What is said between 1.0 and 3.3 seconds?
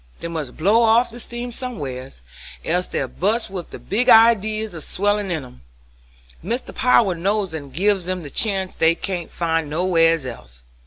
their steam somewheres, else they'd